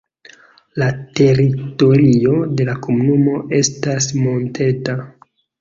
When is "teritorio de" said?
1.19-2.67